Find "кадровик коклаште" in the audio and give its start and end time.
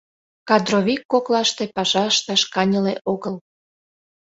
0.47-1.63